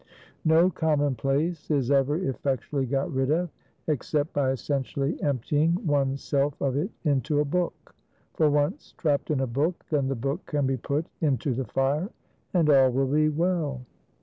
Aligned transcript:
No 0.45 0.71
common 0.71 1.13
place 1.13 1.69
is 1.69 1.91
ever 1.91 2.15
effectually 2.27 2.87
got 2.87 3.13
rid 3.13 3.29
of, 3.29 3.51
except 3.85 4.33
by 4.33 4.49
essentially 4.49 5.21
emptying 5.21 5.77
one's 5.85 6.23
self 6.23 6.59
of 6.59 6.75
it 6.75 6.89
into 7.03 7.39
a 7.39 7.45
book; 7.45 7.93
for 8.33 8.49
once 8.49 8.93
trapped 8.97 9.29
in 9.29 9.41
a 9.41 9.45
book, 9.45 9.85
then 9.91 10.07
the 10.07 10.15
book 10.15 10.43
can 10.47 10.65
be 10.65 10.77
put 10.77 11.05
into 11.21 11.53
the 11.53 11.65
fire, 11.65 12.09
and 12.51 12.67
all 12.67 12.89
will 12.89 13.05
be 13.05 13.29
well. 13.29 13.81